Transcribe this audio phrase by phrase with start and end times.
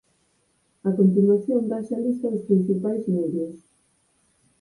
[0.87, 3.55] A continuación dáse a lista dos principais medios.